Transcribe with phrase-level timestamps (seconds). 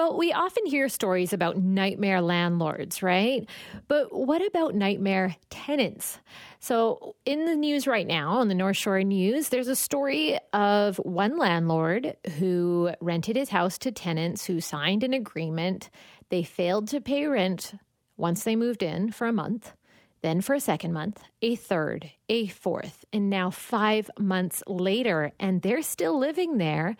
[0.00, 3.46] Well, we often hear stories about nightmare landlords, right?
[3.86, 6.18] But what about nightmare tenants?
[6.58, 10.96] So, in the news right now, on the North Shore News, there's a story of
[10.96, 15.90] one landlord who rented his house to tenants who signed an agreement.
[16.30, 17.74] They failed to pay rent
[18.16, 19.74] once they moved in for a month
[20.22, 25.62] then for a second month, a third, a fourth, and now five months later, and
[25.62, 26.96] they're still living there.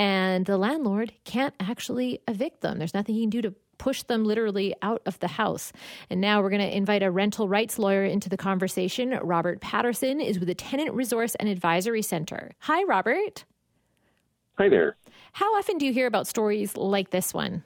[0.00, 2.78] And the landlord can't actually evict them.
[2.78, 5.74] There's nothing he can do to push them literally out of the house.
[6.08, 9.10] And now we're going to invite a rental rights lawyer into the conversation.
[9.22, 12.52] Robert Patterson is with the Tenant Resource and Advisory Center.
[12.60, 13.44] Hi, Robert.
[14.56, 14.96] Hi there.
[15.32, 17.62] How often do you hear about stories like this one?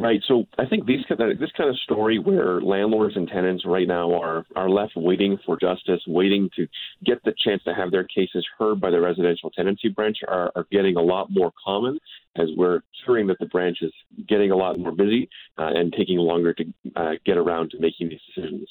[0.00, 0.20] Right.
[0.26, 4.46] So I think these this kind of story where landlords and tenants right now are
[4.54, 6.66] are left waiting for justice, waiting to
[7.04, 10.66] get the chance to have their cases heard by the residential tenancy branch are, are
[10.70, 11.98] getting a lot more common
[12.36, 13.92] as we're hearing that the branch is
[14.28, 15.28] getting a lot more busy
[15.58, 16.64] uh, and taking longer to
[16.96, 18.68] uh, get around to making these decisions.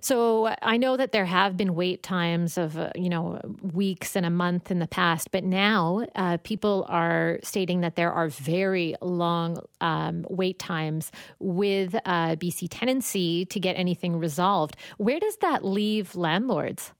[0.00, 4.26] So I know that there have been wait times of uh, you know weeks and
[4.26, 8.94] a month in the past, but now uh, people are stating that there are very
[9.00, 14.76] long um, wait times with uh, BC tenancy to get anything resolved.
[14.98, 16.92] Where does that leave landlords?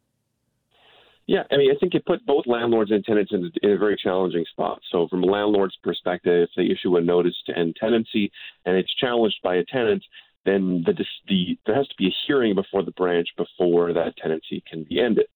[1.26, 3.96] Yeah, I mean, I think it put both landlords and tenants in, in, a very
[3.96, 4.80] challenging spot.
[4.92, 8.30] So, from a landlord's perspective, if they issue a notice to end tenancy
[8.66, 10.04] and it's challenged by a tenant,
[10.44, 10.92] then the,
[11.28, 15.00] the, there has to be a hearing before the branch before that tenancy can be
[15.00, 15.26] ended.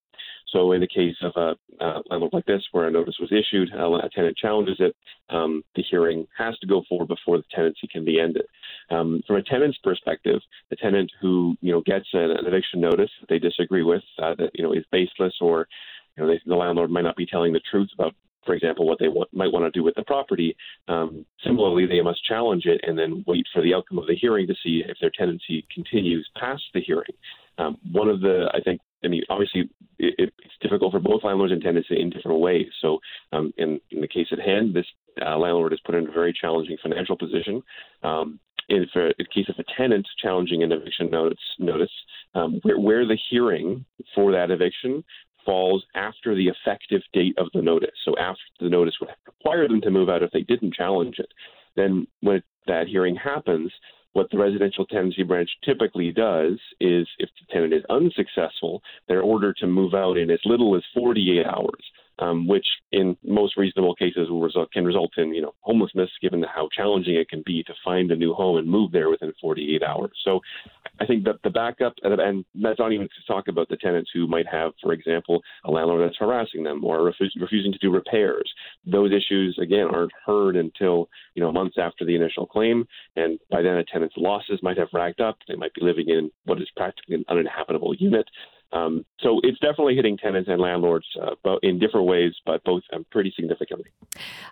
[0.52, 3.70] So, in the case of a, a landlord like this, where a notice was issued,
[3.72, 4.96] a tenant challenges it,
[5.28, 8.46] um, the hearing has to go forward before the tenancy can be ended.
[8.90, 13.10] Um, from a tenant's perspective, the tenant who you know gets an, an eviction notice
[13.20, 15.68] that they disagree with, uh, that you know is baseless, or
[16.16, 18.14] you know they, the landlord might not be telling the truth about
[18.48, 20.56] for example, what they want, might want to do with the property.
[20.88, 24.46] Um, similarly, they must challenge it and then wait for the outcome of the hearing
[24.46, 27.12] to see if their tenancy continues past the hearing.
[27.58, 31.52] Um, one of the, I think, I mean, obviously, it, it's difficult for both landlords
[31.52, 32.68] and tenants in different ways.
[32.80, 33.00] So,
[33.32, 34.86] um, in, in the case at hand, this
[35.20, 37.62] uh, landlord is put in a very challenging financial position.
[38.02, 41.90] Um, in, for, case of a tenant challenging an eviction notice, notice
[42.34, 45.04] um, where, where the hearing for that eviction
[45.48, 47.96] falls after the effective date of the notice.
[48.04, 51.32] So after the notice would require them to move out if they didn't challenge it.
[51.74, 53.72] Then when that hearing happens,
[54.12, 59.56] what the residential tenancy branch typically does is if the tenant is unsuccessful, they're ordered
[59.60, 61.82] to move out in as little as 48 hours
[62.18, 66.42] um, which in most reasonable cases will result, can result in you know homelessness, given
[66.42, 69.82] how challenging it can be to find a new home and move there within 48
[69.82, 70.10] hours.
[70.24, 70.40] So
[71.00, 74.26] I think that the backup, and that's not even to talk about the tenants who
[74.26, 78.52] might have, for example, a landlord that's harassing them or refus- refusing to do repairs.
[78.84, 82.86] Those issues again aren't heard until you know months after the initial claim,
[83.16, 85.38] and by then a tenant's losses might have racked up.
[85.46, 88.26] They might be living in what is practically an uninhabitable unit.
[88.72, 93.04] Um, so it's definitely hitting tenants and landlords uh, in different ways, but both um,
[93.10, 93.86] pretty significantly.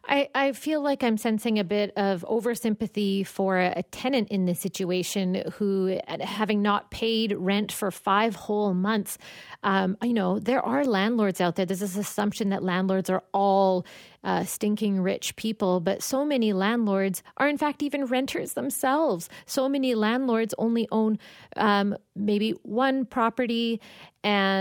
[0.04, 4.58] I, I, feel like I'm sensing a bit of oversympathy for a tenant in this
[4.58, 9.18] situation who, having not paid rent for five whole months,
[9.62, 11.66] um, you know, there are landlords out there.
[11.66, 13.86] There's this assumption that landlords are all
[14.24, 19.28] uh, stinking rich people, but so many landlords are, in fact, even renters themselves.
[19.46, 21.18] So many landlords only own
[21.56, 23.80] um, maybe one property,
[24.24, 24.55] and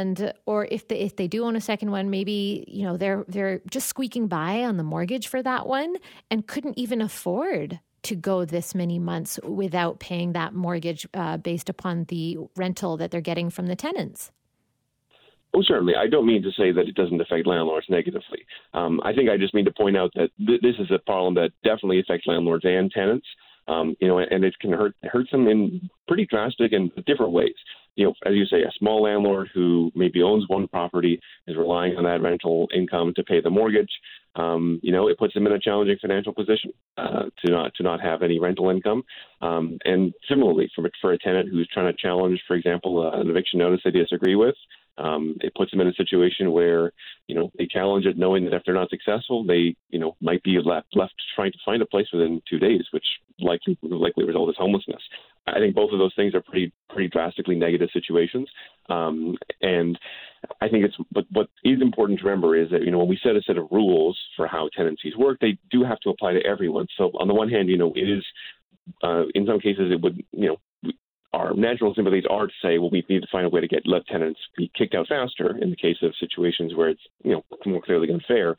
[0.46, 3.62] or if they if they do own a second one, maybe you know they're they're
[3.70, 5.96] just squeaking by on the mortgage for that one
[6.30, 11.70] and couldn't even afford to go this many months without paying that mortgage uh, based
[11.70, 14.32] upon the rental that they're getting from the tenants.
[15.56, 15.96] Oh, certainly.
[15.96, 18.46] I don't mean to say that it doesn't affect landlords negatively.
[18.74, 21.34] Um, I think I just mean to point out that th- this is a problem
[21.36, 23.26] that definitely affects landlords and tenants.
[23.68, 27.56] Um, you know, and it can hurt hurt them in pretty drastic and different ways.
[27.96, 31.96] You know, as you say, a small landlord who maybe owns one property is relying
[31.96, 33.90] on that rental income to pay the mortgage.
[34.36, 37.84] Um, you know, it puts them in a challenging financial position uh, to not to
[37.84, 39.04] not have any rental income.
[39.42, 43.30] Um, and similarly, for for a tenant who's trying to challenge, for example, uh, an
[43.30, 44.56] eviction notice they disagree with,
[44.98, 46.92] um, it puts them in a situation where
[47.28, 50.42] you know they challenge it, knowing that if they're not successful, they you know might
[50.44, 53.06] be left left trying to find a place within two days, which
[53.40, 55.02] likely likely result is homelessness.
[55.48, 58.50] I think both of those things are pretty pretty drastically negative situations,
[58.90, 59.98] um, and
[60.62, 63.20] I think it's but what is important to remember is that you know when we
[63.22, 66.46] set a set of rules for how tenancies work, they do have to apply to
[66.46, 66.88] everyone.
[66.98, 68.24] So on the one hand, you know it is
[69.04, 70.58] uh, in some cases it would you know
[71.56, 74.06] natural sympathies are to say, well, we need to find a way to get let
[74.08, 77.82] tenants be kicked out faster in the case of situations where it's you know more
[77.82, 78.56] clearly unfair.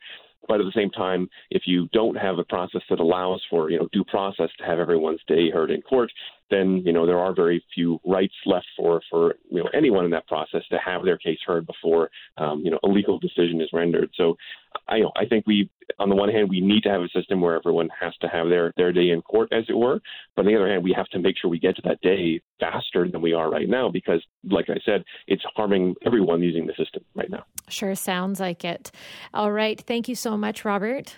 [0.47, 3.77] But at the same time, if you don't have a process that allows for you
[3.77, 6.11] know due process to have everyone's day heard in court,
[6.49, 10.11] then you know there are very few rights left for for you know anyone in
[10.11, 13.69] that process to have their case heard before um, you know a legal decision is
[13.73, 14.09] rendered.
[14.15, 14.37] So
[14.87, 15.69] I you know I think we
[15.99, 18.49] on the one hand we need to have a system where everyone has to have
[18.49, 19.99] their their day in court as it were,
[20.35, 22.41] but on the other hand we have to make sure we get to that day
[22.59, 26.73] faster than we are right now because like I said it's harming everyone using the
[26.73, 27.43] system right now.
[27.69, 28.91] Sure sounds like it.
[29.33, 31.17] All right, thank you so much, Robert.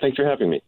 [0.00, 0.62] Thanks for having me.